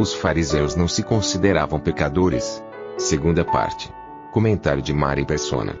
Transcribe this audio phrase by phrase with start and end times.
[0.00, 2.64] Os fariseus não se consideravam pecadores.
[2.96, 3.92] Segunda parte.
[4.32, 5.78] Comentário de Mari Persona.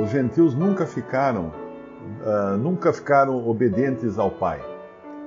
[0.00, 1.52] Os gentios nunca ficaram,
[2.20, 4.64] uh, nunca ficaram obedientes ao Pai.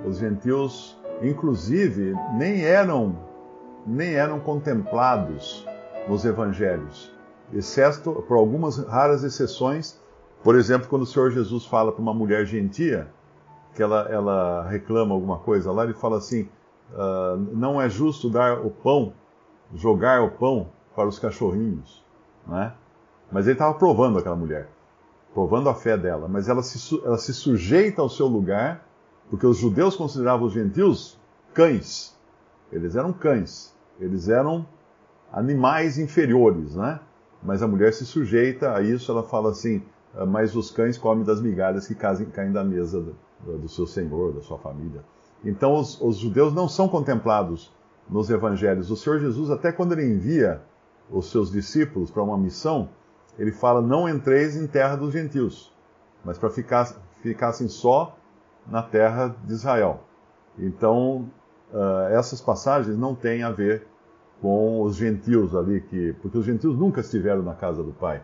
[0.06, 3.20] Os gentios, inclusive, nem eram,
[3.86, 5.68] nem eram contemplados
[6.08, 7.14] nos evangelhos,
[7.52, 10.00] exceto por algumas raras exceções.
[10.42, 13.10] Por exemplo, quando o Senhor Jesus fala para uma mulher gentia,
[13.74, 16.48] que ela, ela reclama alguma coisa lá, ele fala assim:
[16.94, 19.14] uh, não é justo dar o pão,
[19.74, 22.04] jogar o pão para os cachorrinhos,
[22.48, 22.74] né?
[23.32, 24.70] Mas ele estava provando aquela mulher,
[25.34, 26.28] provando a fé dela.
[26.28, 28.86] Mas ela se, ela se sujeita ao seu lugar,
[29.30, 31.20] porque os judeus consideravam os gentios
[31.54, 32.16] cães.
[32.72, 33.76] Eles eram cães.
[34.00, 34.66] Eles eram
[35.32, 37.00] animais inferiores, né?
[37.42, 39.12] Mas a mulher se sujeita a isso.
[39.12, 39.84] Ela fala assim:
[40.16, 43.04] ah, mas os cães comem das migalhas que caem da mesa
[43.42, 45.04] do seu senhor, da sua família.
[45.46, 47.72] Então os, os judeus não são contemplados
[48.10, 48.90] nos evangelhos.
[48.90, 50.62] O Senhor Jesus, até quando ele envia
[51.10, 52.90] os seus discípulos para uma missão,
[53.38, 55.72] ele fala: Não entreis em terra dos gentios,
[56.24, 56.86] mas para ficar,
[57.22, 58.18] ficassem só
[58.68, 60.02] na terra de Israel.
[60.58, 61.30] Então,
[61.72, 63.86] uh, essas passagens não têm a ver
[64.42, 68.24] com os gentios ali, que, porque os gentios nunca estiveram na casa do Pai.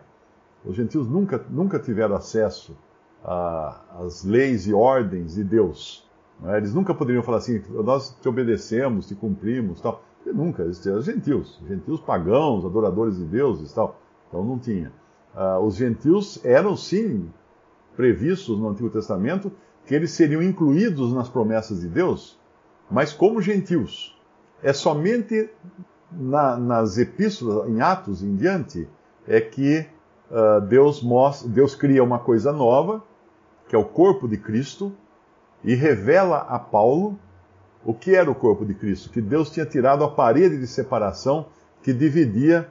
[0.64, 2.76] Os gentios nunca, nunca tiveram acesso
[3.24, 6.08] às leis e ordens de Deus.
[6.46, 6.56] É?
[6.56, 10.02] Eles nunca poderiam falar assim, nós te obedecemos, te cumprimos, tal.
[10.26, 13.96] nunca, eles eram gentios, gentios pagãos, adoradores de deuses, tal.
[14.28, 14.92] Então não tinha
[15.34, 17.30] uh, os gentios eram sim
[17.96, 19.52] previstos no Antigo Testamento
[19.86, 22.38] que eles seriam incluídos nas promessas de Deus,
[22.90, 24.16] mas como gentios.
[24.62, 25.50] É somente
[26.10, 28.88] na, nas epístolas, em Atos em diante,
[29.26, 29.84] é que
[30.30, 33.02] uh, Deus, mostra, Deus cria uma coisa nova,
[33.68, 34.92] que é o corpo de Cristo,
[35.64, 37.18] e revela a Paulo
[37.84, 41.46] o que era o corpo de Cristo, que Deus tinha tirado a parede de separação
[41.82, 42.68] que dividia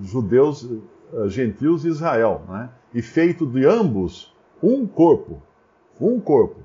[0.00, 0.66] judeus
[1.12, 2.70] eh, gentios e Israel, né?
[2.92, 5.42] e feito de ambos um corpo,
[6.00, 6.60] um corpo.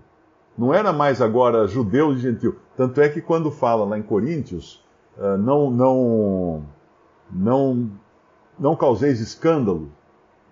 [0.58, 2.56] Não era mais agora judeu e gentil.
[2.76, 4.84] Tanto é que quando fala lá em Coríntios,
[5.18, 6.66] uh, não, não,
[7.32, 7.92] não,
[8.60, 9.92] não causeis escândalo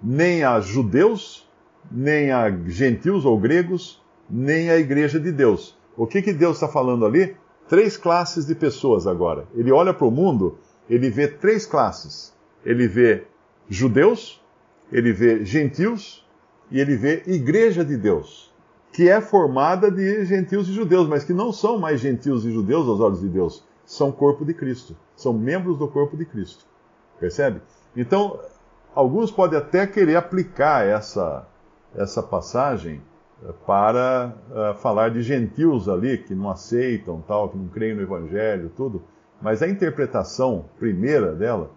[0.02, 1.48] nem a judeus,
[1.92, 5.78] nem a gentios ou gregos, nem a igreja de Deus.
[5.98, 7.36] O que, que Deus está falando ali?
[7.68, 9.46] Três classes de pessoas agora.
[9.54, 10.58] Ele olha para o mundo,
[10.90, 12.34] ele vê três classes.
[12.66, 13.24] Ele vê
[13.70, 14.42] judeus,
[14.92, 16.26] ele vê gentios
[16.72, 18.54] e ele vê igreja de Deus,
[18.92, 22.88] que é formada de gentios e judeus, mas que não são mais gentios e judeus
[22.88, 26.66] aos olhos de Deus, são corpo de Cristo, são membros do corpo de Cristo.
[27.20, 27.62] Percebe?
[27.96, 28.40] Então,
[28.94, 31.48] alguns podem até querer aplicar essa,
[31.96, 33.02] essa passagem
[33.66, 38.72] para uh, falar de gentios ali que não aceitam, tal, que não creem no evangelho,
[38.76, 39.02] tudo,
[39.42, 41.72] mas a interpretação primeira dela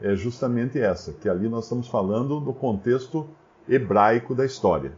[0.00, 3.26] é justamente essa, que ali nós estamos falando do contexto
[3.68, 4.92] hebraico da história.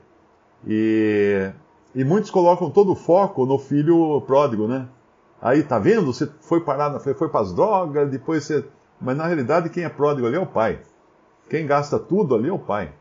[0.67, 1.51] E,
[1.95, 4.89] e muitos colocam todo o foco no filho pródigo, né?
[5.41, 6.13] Aí, tá vendo?
[6.13, 8.65] Você foi parar, foi, foi para as drogas, depois você.
[9.01, 10.81] Mas na realidade, quem é pródigo ali é o pai.
[11.49, 12.93] Quem gasta tudo ali é o pai.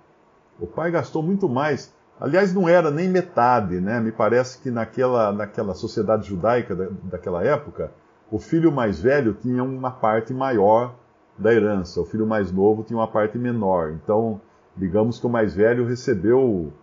[0.58, 1.94] O pai gastou muito mais.
[2.20, 4.00] Aliás, não era nem metade, né?
[4.00, 7.92] Me parece que naquela, naquela sociedade judaica da, daquela época,
[8.30, 10.96] o filho mais velho tinha uma parte maior
[11.38, 12.02] da herança.
[12.02, 13.92] O filho mais novo tinha uma parte menor.
[13.92, 14.42] Então,
[14.76, 16.74] digamos que o mais velho recebeu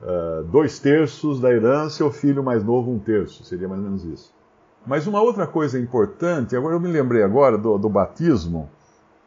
[0.00, 3.44] uh, dois terços da herança e o filho mais novo um terço.
[3.44, 4.34] Seria mais ou menos isso.
[4.86, 8.70] Mas uma outra coisa importante, agora eu me lembrei agora do, do batismo,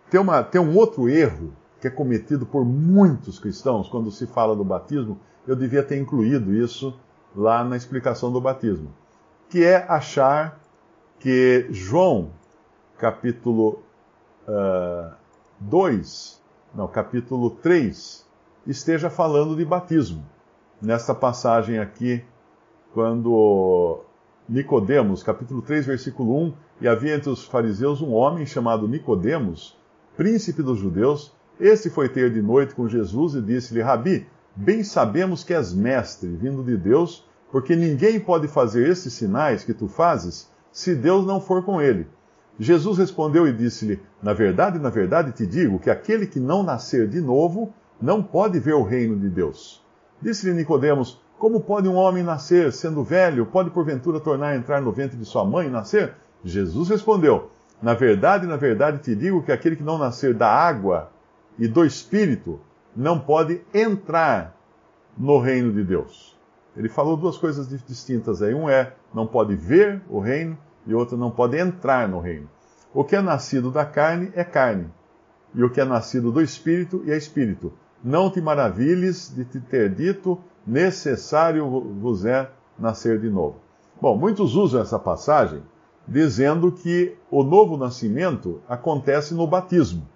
[0.10, 4.56] tem, uma, tem um outro erro que é cometido por muitos cristãos quando se fala
[4.56, 5.20] do batismo.
[5.50, 6.94] Eu devia ter incluído isso
[7.36, 8.94] lá na explicação do batismo,
[9.50, 10.60] que é achar
[11.18, 12.30] que João,
[13.00, 13.82] capítulo
[15.60, 16.34] 2,
[16.76, 18.28] uh, não, capítulo 3,
[18.68, 20.24] esteja falando de batismo.
[20.80, 22.24] Nesta passagem aqui,
[22.94, 24.02] quando
[24.48, 29.76] Nicodemos, capítulo 3, versículo 1, e havia entre os fariseus um homem chamado Nicodemos,
[30.16, 35.44] príncipe dos judeus, este foi ter de noite com Jesus e disse-lhe: Rabi, bem sabemos
[35.44, 40.50] que és mestre, vindo de Deus, porque ninguém pode fazer esses sinais que tu fazes
[40.72, 42.08] se Deus não for com ele.
[42.60, 47.08] Jesus respondeu e disse-lhe: Na verdade, na verdade te digo que aquele que não nascer
[47.08, 49.82] de novo não pode ver o reino de Deus.
[50.22, 53.46] Disse-lhe Nicodemos: Como pode um homem nascer sendo velho?
[53.46, 56.14] Pode porventura tornar a entrar no ventre de sua mãe e nascer?
[56.44, 57.50] Jesus respondeu:
[57.82, 61.10] Na verdade, na verdade te digo que aquele que não nascer da água
[61.58, 62.60] e do espírito
[62.96, 64.56] não pode entrar
[65.18, 66.38] no reino de Deus.
[66.76, 68.54] Ele falou duas coisas distintas aí.
[68.54, 72.50] Um é não pode ver o reino e outro não pode entrar no reino.
[72.94, 74.90] O que é nascido da carne é carne,
[75.54, 77.72] e o que é nascido do espírito é espírito.
[78.04, 83.58] Não te maravilhes de te ter dito, necessário vos é nascer de novo.
[84.02, 85.62] Bom, muitos usam essa passagem
[86.08, 90.08] dizendo que o novo nascimento acontece no batismo.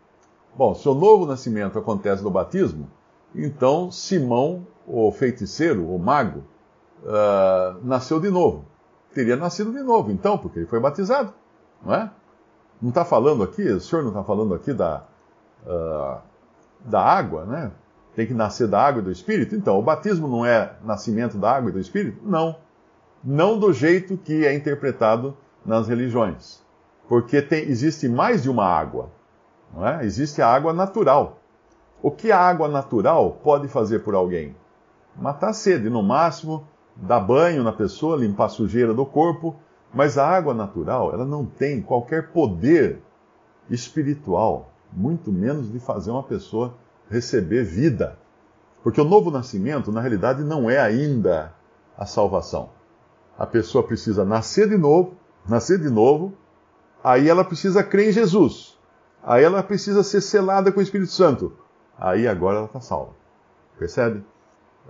[0.55, 2.89] Bom, se o novo nascimento acontece no batismo,
[3.33, 6.43] então Simão, o feiticeiro, o mago,
[7.03, 8.65] uh, nasceu de novo
[9.13, 11.33] teria nascido de novo, então, porque ele foi batizado,
[11.83, 12.09] não é?
[12.81, 15.03] Não está falando aqui, o senhor não está falando aqui da,
[15.65, 16.17] uh,
[16.83, 17.71] da água, né?
[18.15, 19.55] Tem que nascer da água e do Espírito?
[19.55, 22.19] Então, o batismo não é nascimento da água e do Espírito?
[22.23, 22.57] Não.
[23.23, 25.35] Não do jeito que é interpretado
[25.65, 26.61] nas religiões.
[27.07, 29.09] Porque tem, existe mais de uma água.
[29.81, 30.05] É?
[30.05, 31.39] Existe a água natural.
[32.01, 34.55] O que a água natural pode fazer por alguém?
[35.15, 39.55] Matar a sede, no máximo, dar banho na pessoa, limpar a sujeira do corpo,
[39.93, 43.01] mas a água natural, ela não tem qualquer poder
[43.69, 46.75] espiritual, muito menos de fazer uma pessoa
[47.09, 48.17] receber vida.
[48.83, 51.53] Porque o novo nascimento, na realidade, não é ainda
[51.97, 52.69] a salvação.
[53.37, 55.13] A pessoa precisa nascer de novo,
[55.47, 56.33] nascer de novo,
[57.03, 58.72] aí ela precisa crer em Jesus.
[59.23, 61.53] Aí ela precisa ser selada com o Espírito Santo.
[61.97, 63.13] Aí agora ela está salva.
[63.77, 64.23] Percebe?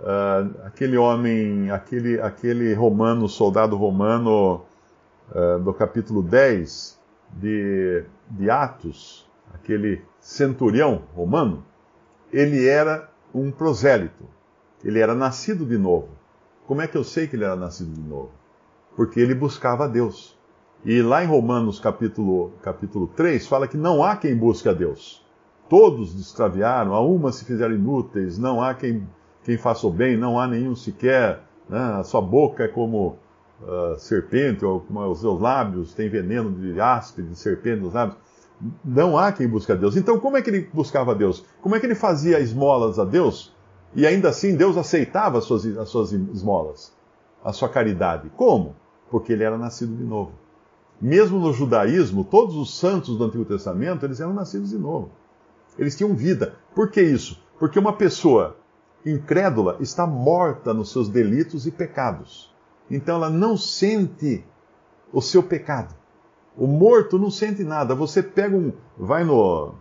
[0.00, 4.64] uh, aquele homem, aquele, aquele romano, soldado romano
[5.30, 6.98] uh, do capítulo 10
[7.32, 11.64] de, de Atos, aquele centurião romano,
[12.32, 14.24] ele era um prosélito.
[14.82, 16.08] Ele era nascido de novo.
[16.66, 18.32] Como é que eu sei que ele era nascido de novo?
[18.96, 20.33] Porque ele buscava a Deus.
[20.84, 25.24] E lá em Romanos capítulo, capítulo 3 fala que não há quem busque a Deus.
[25.66, 29.06] Todos extraviaram, a uma se fizeram inúteis, não há quem
[29.44, 31.78] quem faça o bem, não há nenhum sequer, né?
[31.78, 33.18] a sua boca é como
[33.62, 38.18] uh, serpente, ou os seus lábios têm veneno de áspide, de serpente nos lábios.
[38.82, 39.96] Não há quem busque a Deus.
[39.96, 41.44] Então, como é que ele buscava a Deus?
[41.60, 43.54] Como é que ele fazia esmolas a Deus?
[43.94, 46.96] E ainda assim Deus aceitava as suas, as suas esmolas,
[47.44, 48.30] a sua caridade.
[48.36, 48.74] Como?
[49.10, 50.32] Porque ele era nascido de novo.
[51.00, 55.10] Mesmo no judaísmo, todos os santos do Antigo Testamento, eles eram nascidos de novo.
[55.78, 56.54] Eles tinham vida.
[56.74, 57.42] Por que isso?
[57.58, 58.56] Porque uma pessoa
[59.04, 62.54] incrédula está morta nos seus delitos e pecados.
[62.90, 64.44] Então ela não sente
[65.12, 65.94] o seu pecado.
[66.56, 67.94] O morto não sente nada.
[67.94, 69.74] Você pega um, vai no,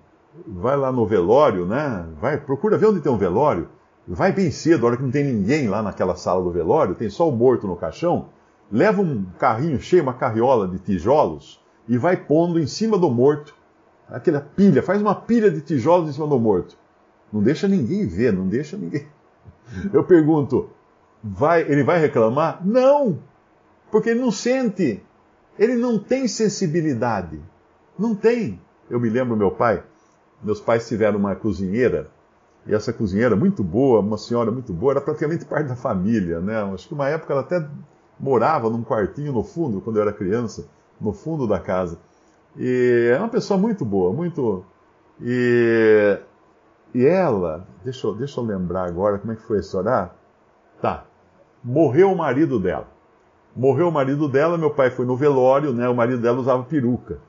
[0.47, 2.07] vai lá no velório, né?
[2.19, 3.69] Vai, procura ver onde tem um velório.
[4.07, 7.09] Vai bem cedo, a hora que não tem ninguém lá naquela sala do velório, tem
[7.09, 8.29] só o morto no caixão.
[8.73, 13.55] Leva um carrinho cheio, uma carriola de tijolos e vai pondo em cima do morto
[14.09, 16.75] aquela pilha, faz uma pilha de tijolos em cima do morto.
[17.31, 19.05] Não deixa ninguém ver, não deixa ninguém.
[19.93, 20.71] Eu pergunto,
[21.23, 22.65] vai, ele vai reclamar?
[22.65, 23.19] Não!
[23.91, 25.03] Porque ele não sente.
[25.57, 27.39] Ele não tem sensibilidade.
[27.97, 28.59] Não tem.
[28.89, 29.83] Eu me lembro meu pai,
[30.41, 32.09] meus pais tiveram uma cozinheira,
[32.65, 36.55] e essa cozinheira muito boa, uma senhora muito boa, era praticamente parte da família, né?
[36.73, 37.67] Acho que uma época ela até
[38.23, 40.65] morava num quartinho no fundo, quando eu era criança,
[40.99, 41.99] no fundo da casa.
[42.57, 44.63] E é uma pessoa muito boa, muito.
[45.21, 46.17] E
[46.93, 50.13] e ela, deixa eu, deixa eu lembrar agora como é que foi esse orar.
[50.79, 51.05] Tá.
[51.63, 52.87] Morreu o marido dela.
[53.55, 55.89] Morreu o marido dela, meu pai foi no velório, né?
[55.89, 57.19] O marido dela usava peruca.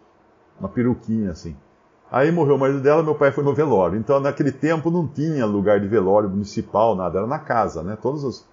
[0.61, 1.57] Uma peruquinha assim.
[2.13, 3.99] Aí morreu o marido dela, meu pai foi no velório.
[3.99, 7.97] Então, naquele tempo não tinha lugar de velório municipal, nada, era na casa, né?
[8.01, 8.47] Todos os,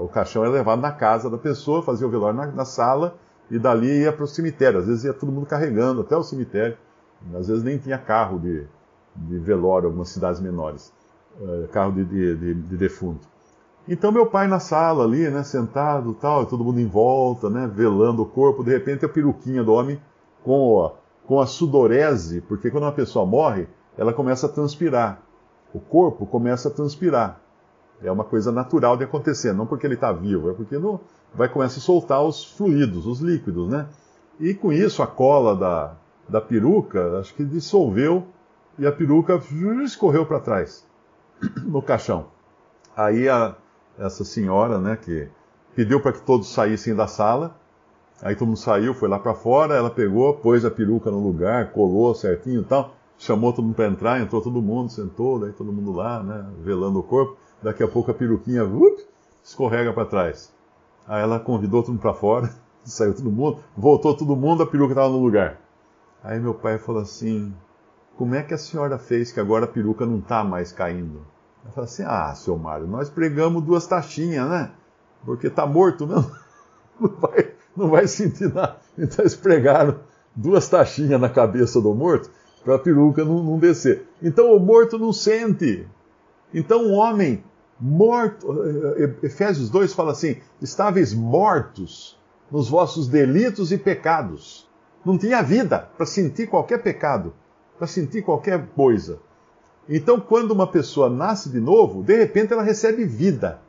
[0.00, 3.16] o caixão era levado na casa da pessoa, fazia o velório na, na sala
[3.50, 4.78] e dali ia para o cemitério.
[4.78, 6.76] Às vezes ia todo mundo carregando até o cemitério.
[7.34, 8.66] Às vezes nem tinha carro de,
[9.14, 10.92] de velório, algumas cidades menores,
[11.40, 13.26] uh, carro de, de, de, de, defunto.
[13.88, 18.22] Então meu pai na sala ali, né, sentado tal, todo mundo em volta, né, velando
[18.22, 20.00] o corpo, de repente a peruquinha do homem
[20.44, 20.92] com,
[21.26, 25.22] com a sudorese, porque quando uma pessoa morre, ela começa a transpirar.
[25.72, 27.40] O corpo começa a transpirar.
[28.02, 31.00] É uma coisa natural de acontecer, não porque ele está vivo, é porque não,
[31.34, 33.88] vai começar a soltar os fluidos, os líquidos, né?
[34.38, 35.94] E com isso a cola da,
[36.28, 38.26] da peruca, acho que dissolveu
[38.78, 39.40] e a peruca
[39.82, 40.86] escorreu para trás,
[41.64, 42.26] no caixão.
[42.94, 43.54] Aí a,
[43.98, 45.28] essa senhora, né, que
[45.74, 47.56] pediu para que todos saíssem da sala.
[48.22, 51.72] Aí todo mundo saiu, foi lá para fora, ela pegou, pôs a peruca no lugar,
[51.72, 55.70] colou certinho e tal, chamou todo mundo para entrar, entrou todo mundo, sentou, daí todo
[55.70, 57.36] mundo lá, né, velando o corpo.
[57.62, 59.04] Daqui a pouco a peruquinha up,
[59.42, 60.52] escorrega para trás.
[61.06, 62.50] Aí ela convidou todo mundo para fora,
[62.84, 65.60] saiu todo mundo, voltou todo mundo, a peruca estava no lugar.
[66.22, 67.54] Aí meu pai falou assim:
[68.16, 71.24] Como é que a senhora fez que agora a peruca não está mais caindo?
[71.64, 74.72] Eu falei assim: Ah, seu Mário, nós pregamos duas taxinhas, né?
[75.24, 76.30] Porque está morto mesmo.
[76.98, 78.78] Não vai, não vai sentir nada.
[78.96, 80.00] Então eles pregaram
[80.34, 82.30] duas taxinhas na cabeça do morto
[82.64, 84.06] para a peruca não, não descer.
[84.22, 85.86] Então o morto não sente.
[86.52, 87.42] Então o homem
[87.78, 88.48] morto,
[89.22, 92.18] Efésios 2 fala assim: estáveis mortos
[92.50, 94.66] nos vossos delitos e pecados.
[95.04, 97.32] Não tinha vida para sentir qualquer pecado,
[97.78, 99.20] para sentir qualquer coisa.
[99.88, 103.60] Então, quando uma pessoa nasce de novo, de repente ela recebe vida.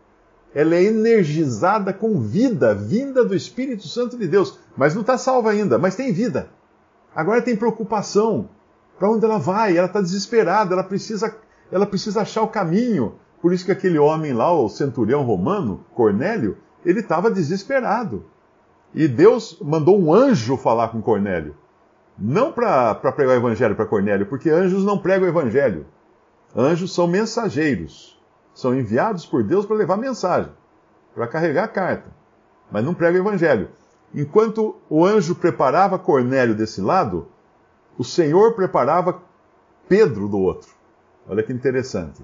[0.53, 4.57] Ela é energizada com vida, vinda do Espírito Santo de Deus.
[4.75, 6.49] Mas não está salva ainda, mas tem vida.
[7.15, 8.49] Agora tem preocupação.
[8.97, 9.77] Para onde ela vai?
[9.77, 11.35] Ela está desesperada, ela precisa,
[11.71, 13.15] ela precisa achar o caminho.
[13.41, 18.25] Por isso que aquele homem lá, o centurião romano, Cornélio, ele estava desesperado.
[18.93, 21.55] E Deus mandou um anjo falar com Cornélio.
[22.17, 25.85] Não para pregar o evangelho para Cornélio, porque anjos não pregam o evangelho.
[26.55, 28.19] Anjos são mensageiros.
[28.53, 30.51] São enviados por Deus para levar mensagem,
[31.13, 32.09] para carregar a carta.
[32.71, 33.69] Mas não pregam o evangelho.
[34.15, 37.27] Enquanto o anjo preparava Cornélio desse lado,
[37.99, 39.21] o Senhor preparava
[39.87, 40.76] Pedro do outro.
[41.27, 42.23] Olha que interessante.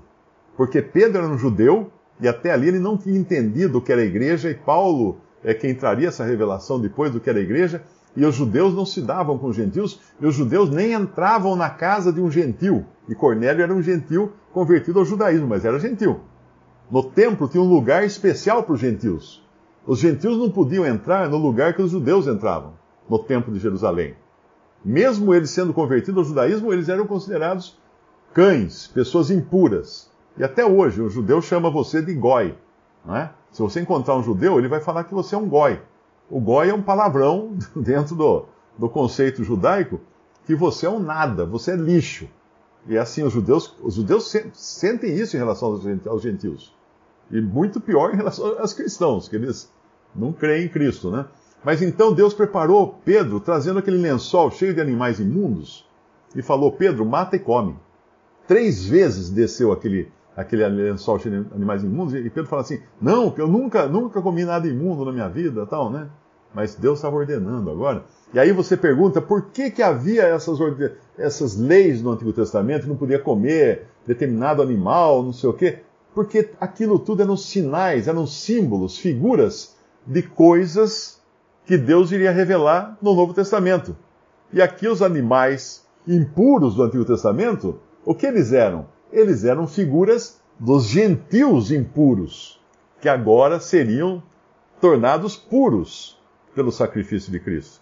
[0.55, 4.01] Porque Pedro era um judeu e até ali ele não tinha entendido o que era
[4.01, 7.83] a igreja, e Paulo é quem traria essa revelação depois do que era a igreja,
[8.15, 11.69] e os judeus não se davam com os gentios, e os judeus nem entravam na
[11.69, 12.85] casa de um gentil.
[13.09, 16.21] E Cornélio era um gentil convertido ao judaísmo, mas era gentil.
[16.89, 19.43] No templo tinha um lugar especial para os gentios.
[19.85, 22.73] Os gentios não podiam entrar no lugar que os judeus entravam,
[23.09, 24.15] no templo de Jerusalém.
[24.85, 27.77] Mesmo eles sendo convertidos ao judaísmo, eles eram considerados
[28.33, 30.09] cães, pessoas impuras.
[30.37, 32.55] E até hoje, o judeu chama você de goi.
[33.05, 33.31] Não é?
[33.51, 35.79] Se você encontrar um judeu, ele vai falar que você é um goi.
[36.29, 38.45] O goi é um palavrão dentro do,
[38.77, 39.99] do conceito judaico
[40.45, 42.27] que você é um nada, você é lixo.
[42.87, 46.75] E assim, os judeus, os judeus sentem isso em relação aos gentios.
[47.31, 49.71] E muito pior em relação aos cristãos, que eles
[50.13, 51.25] não creem em Cristo, né?
[51.63, 55.87] Mas então Deus preparou Pedro, trazendo aquele lençol cheio de animais imundos,
[56.35, 57.77] e falou: Pedro, mata e come.
[58.47, 63.47] Três vezes desceu aquele, aquele lençol de animais imundos, e Pedro fala assim: Não, eu
[63.47, 66.09] nunca, nunca comi nada imundo na minha vida, tal, né?
[66.53, 68.05] Mas Deus estava ordenando agora.
[68.33, 70.59] E aí você pergunta por que, que havia essas,
[71.17, 75.79] essas leis no Antigo Testamento, não podia comer determinado animal, não sei o quê.
[76.13, 81.19] Porque aquilo tudo eram sinais, eram símbolos, figuras de coisas
[81.65, 83.95] que Deus iria revelar no Novo Testamento.
[84.51, 88.87] E aqui os animais impuros do Antigo Testamento, o que eles eram?
[89.11, 92.59] Eles eram figuras dos gentios impuros,
[93.01, 94.21] que agora seriam
[94.79, 96.19] tornados puros
[96.53, 97.81] pelo sacrifício de Cristo.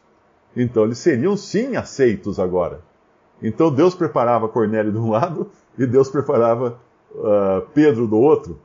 [0.56, 2.82] Então eles seriam sim aceitos agora.
[3.42, 6.80] Então Deus preparava Cornélio de um lado e Deus preparava
[7.12, 8.60] uh, Pedro do outro,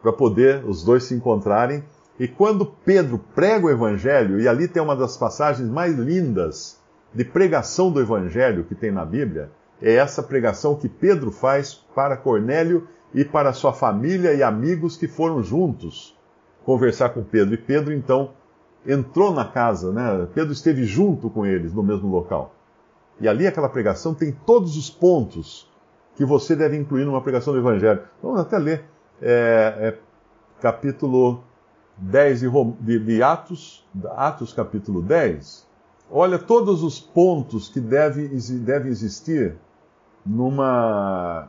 [0.00, 1.82] para poder os dois se encontrarem.
[2.18, 6.80] E quando Pedro prega o Evangelho, e ali tem uma das passagens mais lindas
[7.12, 9.50] de pregação do Evangelho que tem na Bíblia,
[9.80, 15.06] é essa pregação que Pedro faz para Cornélio e para sua família e amigos que
[15.06, 16.16] foram juntos
[16.64, 17.54] conversar com Pedro.
[17.54, 18.30] E Pedro então
[18.86, 20.26] entrou na casa, né?
[20.34, 22.54] Pedro esteve junto com eles no mesmo local.
[23.20, 25.70] E ali aquela pregação tem todos os pontos
[26.16, 28.02] que você deve incluir numa pregação do Evangelho.
[28.22, 28.84] Vamos até ler.
[29.20, 29.98] É, é,
[30.60, 31.42] capítulo
[31.96, 32.48] 10 de,
[32.80, 35.66] de, de, Atos, Atos capítulo 10.
[36.10, 38.28] Olha todos os pontos que devem
[38.60, 39.56] deve existir
[40.26, 41.48] numa,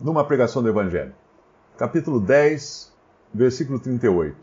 [0.00, 1.14] numa pregação do Evangelho.
[1.78, 2.92] Capítulo 10,
[3.34, 4.36] versículo 38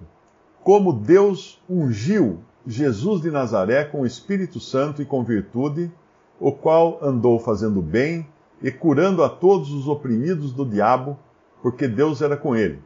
[0.64, 5.92] como Deus ungiu Jesus de Nazaré com o Espírito Santo e com virtude,
[6.40, 8.28] o qual andou fazendo bem
[8.62, 11.18] e curando a todos os oprimidos do diabo,
[11.62, 12.80] porque Deus era com ele.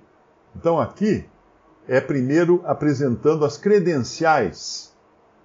[0.56, 1.26] Então aqui
[1.88, 4.94] é primeiro apresentando as credenciais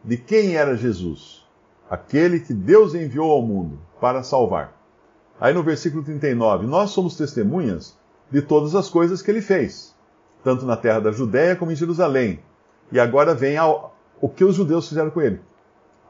[0.05, 1.45] de quem era Jesus,
[1.91, 4.78] aquele que Deus enviou ao mundo para salvar.
[5.41, 7.97] Aí no versículo 39, nós somos testemunhas
[8.31, 9.97] de todas as coisas que ele fez
[10.43, 12.41] tanto na terra da Judéia como em Jerusalém.
[12.91, 15.41] E agora vem ao, o que os judeus fizeram com ele,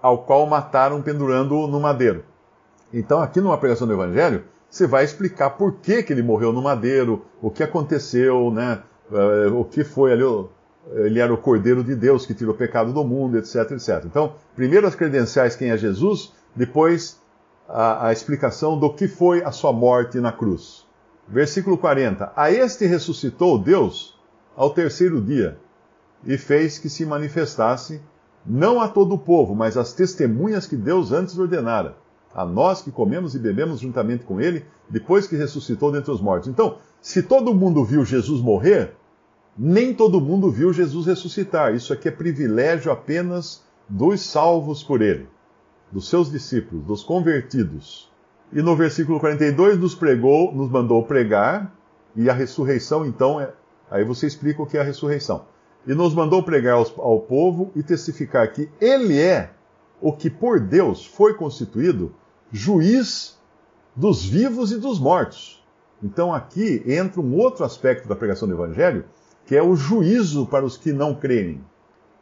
[0.00, 2.24] ao qual mataram pendurando-o no madeiro.
[2.92, 6.62] Então, aqui numa pregação do Evangelho, você vai explicar por que, que ele morreu no
[6.62, 8.82] madeiro, o que aconteceu, né?
[9.10, 10.22] Uh, o que foi ali,
[10.92, 14.04] ele era o Cordeiro de Deus que tirou o pecado do mundo, etc, etc.
[14.04, 17.20] Então, primeiro as credenciais quem é Jesus, depois
[17.68, 20.86] a, a explicação do que foi a sua morte na cruz.
[21.28, 22.32] Versículo 40.
[22.34, 24.18] A este ressuscitou Deus
[24.56, 25.58] ao terceiro dia
[26.24, 28.00] e fez que se manifestasse
[28.44, 31.96] não a todo o povo, mas às testemunhas que Deus antes ordenara,
[32.34, 36.48] a nós que comemos e bebemos juntamente com ele, depois que ressuscitou dentre os mortos.
[36.48, 38.94] Então, se todo mundo viu Jesus morrer,
[39.56, 41.74] nem todo mundo viu Jesus ressuscitar.
[41.74, 45.28] Isso aqui é privilégio apenas dos salvos por ele,
[45.90, 48.10] dos seus discípulos, dos convertidos.
[48.52, 51.74] E no versículo 42 nos pregou, nos mandou pregar,
[52.16, 53.52] e a ressurreição, então, é...
[53.90, 55.44] aí você explica o que é a ressurreição.
[55.86, 59.52] E nos mandou pregar aos, ao povo e testificar que ele é
[60.00, 62.14] o que por Deus foi constituído
[62.52, 63.38] juiz
[63.94, 65.64] dos vivos e dos mortos.
[66.02, 69.04] Então aqui entra um outro aspecto da pregação do Evangelho,
[69.44, 71.60] que é o juízo para os que não creem.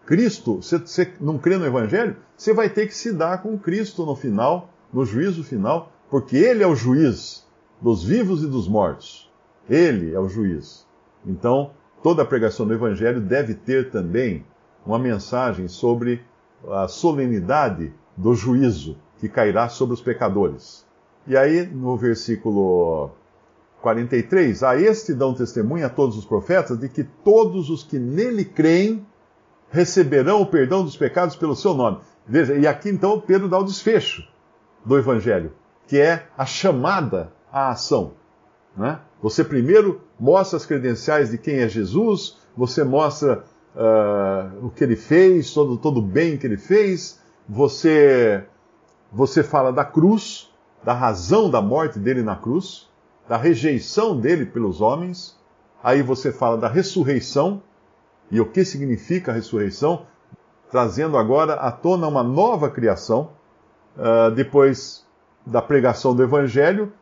[0.06, 4.06] Cristo, se você não crê no Evangelho, você vai ter que se dar com Cristo
[4.06, 7.44] no final, no juízo final, porque Ele é o juiz
[7.82, 9.28] dos vivos e dos mortos.
[9.68, 10.86] Ele é o juiz.
[11.26, 11.72] Então,
[12.04, 14.46] toda a pregação do Evangelho deve ter também
[14.86, 16.22] uma mensagem sobre
[16.70, 20.86] a solenidade do juízo que cairá sobre os pecadores.
[21.26, 23.10] E aí, no versículo
[23.82, 28.44] 43, a este dão testemunha a todos os profetas de que todos os que nele
[28.44, 29.04] creem
[29.76, 31.98] receberão o perdão dos pecados pelo seu nome.
[32.26, 34.26] Veja, e aqui então Pedro dá o desfecho
[34.84, 35.52] do evangelho
[35.86, 38.14] que é a chamada à ação.
[38.76, 38.98] Né?
[39.22, 44.96] Você primeiro mostra as credenciais de quem é Jesus, você mostra uh, o que ele
[44.96, 48.44] fez, todo, todo o bem que ele fez, você,
[49.12, 50.50] você fala da cruz,
[50.82, 52.88] da razão da morte dele na cruz,
[53.28, 55.38] da rejeição dele pelos homens,
[55.82, 57.62] aí você fala da ressurreição
[58.30, 60.06] e o que significa a ressurreição,
[60.70, 63.30] trazendo agora à tona uma nova criação.
[63.96, 65.06] Uh, depois
[65.46, 66.92] da pregação do Evangelho,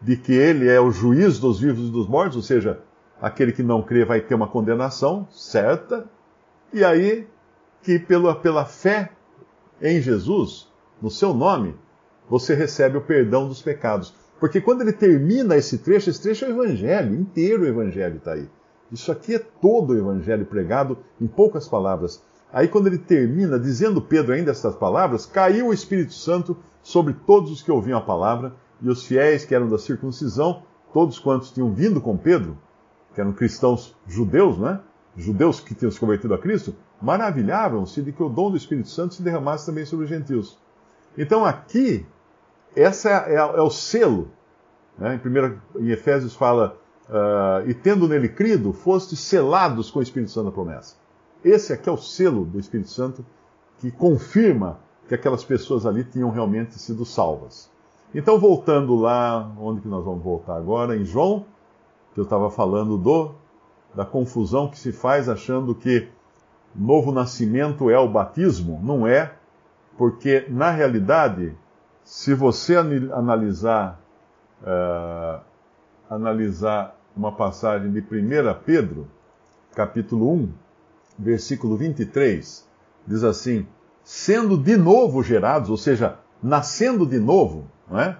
[0.00, 2.80] de que ele é o juiz dos vivos e dos mortos, ou seja,
[3.20, 6.08] aquele que não crê vai ter uma condenação certa,
[6.72, 7.26] e aí
[7.82, 9.10] que pela, pela fé
[9.82, 10.68] em Jesus,
[11.00, 11.74] no seu nome,
[12.28, 14.14] você recebe o perdão dos pecados.
[14.38, 18.32] Porque quando ele termina esse trecho, esse trecho é o Evangelho, inteiro o Evangelho está
[18.32, 18.48] aí.
[18.90, 22.22] Isso aqui é todo o Evangelho pregado em poucas palavras.
[22.52, 27.52] Aí, quando ele termina dizendo Pedro ainda estas palavras, caiu o Espírito Santo sobre todos
[27.52, 31.72] os que ouviam a palavra, e os fiéis que eram da circuncisão, todos quantos tinham
[31.72, 32.56] vindo com Pedro,
[33.14, 34.80] que eram cristãos judeus, né?
[35.16, 39.14] Judeus que tinham se convertido a Cristo, maravilhavam-se de que o dom do Espírito Santo
[39.14, 40.58] se derramasse também sobre os gentios.
[41.18, 42.06] Então aqui,
[42.74, 44.30] essa é, é, é o selo.
[44.96, 45.16] Né?
[45.16, 46.78] Em, primeiro, em Efésios fala,
[47.10, 50.96] uh, e tendo nele crido, foste selados com o Espírito Santo da promessa.
[51.44, 53.24] Esse aqui é o selo do Espírito Santo
[53.78, 57.68] que confirma que aquelas pessoas ali tinham realmente sido salvas.
[58.14, 60.96] Então, voltando lá, onde que nós vamos voltar agora?
[60.96, 61.46] Em João,
[62.14, 63.34] que eu estava falando do
[63.92, 66.08] da confusão que se faz achando que
[66.72, 68.80] novo nascimento é o batismo.
[68.84, 69.34] Não é,
[69.98, 71.56] porque na realidade,
[72.04, 74.00] se você analisar,
[74.62, 75.40] uh,
[76.08, 78.04] analisar uma passagem de 1
[78.64, 79.08] Pedro,
[79.74, 80.52] capítulo 1,
[81.18, 82.66] versículo 23,
[83.06, 83.66] diz assim:
[84.04, 88.16] sendo de novo gerados, ou seja, nascendo de novo, não é?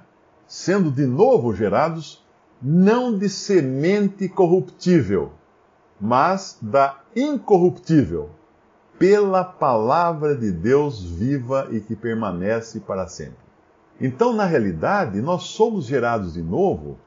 [0.47, 2.25] Sendo de novo gerados,
[2.61, 5.33] não de semente corruptível,
[6.01, 8.31] mas da incorruptível,
[8.99, 13.39] pela palavra de Deus viva e que permanece para sempre.
[14.01, 16.99] Então, na realidade, nós somos gerados de novo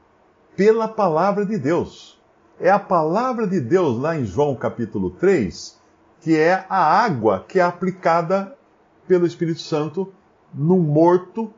[0.56, 2.18] pela palavra de Deus.
[2.60, 5.78] É a palavra de Deus, lá em João capítulo 3,
[6.20, 8.56] que é a água que é aplicada
[9.06, 10.12] pelo Espírito Santo
[10.52, 11.52] num morto,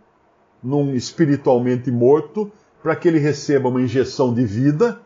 [0.62, 2.50] num espiritualmente morto,
[2.82, 5.00] para que ele receba uma injeção de vida,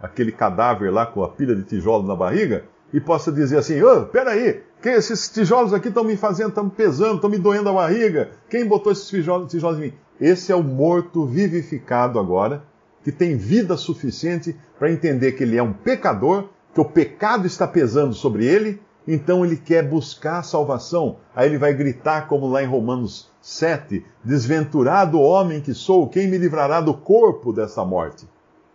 [0.00, 4.06] aquele cadáver lá com a pilha de tijolos na barriga, e possa dizer assim: oh,
[4.06, 7.72] peraí, que esses tijolos aqui estão me fazendo, estão me pesando, estão me doendo a
[7.72, 8.30] barriga.
[8.48, 9.92] Quem botou esses tijolos, tijolos em mim?
[10.20, 12.64] Esse é o morto vivificado agora,
[13.08, 17.66] que tem vida suficiente para entender que ele é um pecador, que o pecado está
[17.66, 18.78] pesando sobre ele
[19.10, 21.16] então ele quer buscar a salvação.
[21.34, 26.36] Aí ele vai gritar, como lá em Romanos 7, Desventurado homem que sou, quem me
[26.36, 28.28] livrará do corpo dessa morte?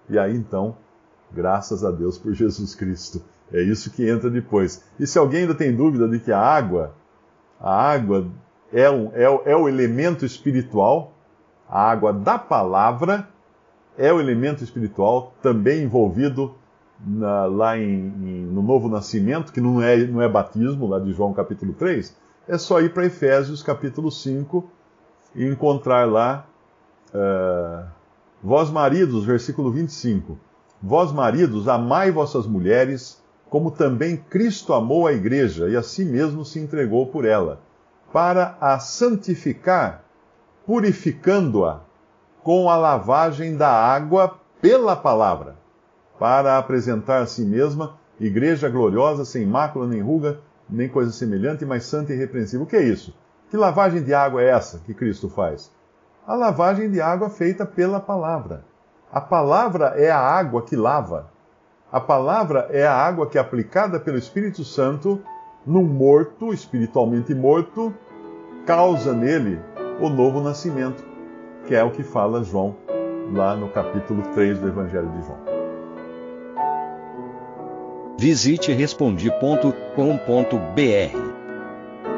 [0.09, 0.75] E aí então,
[1.31, 3.21] graças a Deus por Jesus Cristo.
[3.51, 4.83] É isso que entra depois.
[4.99, 6.95] E se alguém ainda tem dúvida de que a água,
[7.59, 8.31] a água
[8.73, 11.13] é, um, é, é o elemento espiritual,
[11.69, 13.29] a água da palavra
[13.97, 16.55] é o elemento espiritual também envolvido
[17.05, 21.11] na, lá em, em, no Novo Nascimento, que não é, não é batismo, lá de
[21.13, 22.15] João capítulo 3,
[22.47, 24.69] é só ir para Efésios capítulo 5
[25.35, 26.45] e encontrar lá,
[27.13, 27.85] uh,
[28.41, 30.37] vós maridos, versículo 25,
[30.81, 36.43] vós maridos, amai vossas mulheres, como também Cristo amou a igreja e a si mesmo
[36.43, 37.61] se entregou por ela,
[38.11, 40.03] para a santificar,
[40.65, 41.81] purificando-a
[42.43, 45.55] com a lavagem da água pela palavra
[46.19, 51.85] para apresentar a si mesma igreja gloriosa, sem mácula, nem ruga, nem coisa semelhante, mas
[51.85, 52.65] santa e irrepreensível.
[52.65, 53.13] O que é isso?
[53.49, 55.71] Que lavagem de água é essa que Cristo faz?
[56.25, 58.63] A lavagem de água feita pela palavra.
[59.11, 61.29] A palavra é a água que lava.
[61.91, 65.21] A palavra é a água que, aplicada pelo Espírito Santo,
[65.65, 67.93] num morto, espiritualmente morto,
[68.65, 69.59] causa nele
[69.99, 71.03] o novo nascimento,
[71.67, 72.75] que é o que fala João
[73.33, 75.39] lá no capítulo 3 do Evangelho de João.
[78.17, 79.33] Visite respondi.com.br.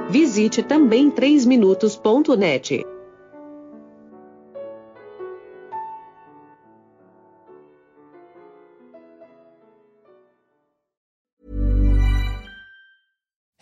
[0.09, 2.94] Visite também 3minutos.net.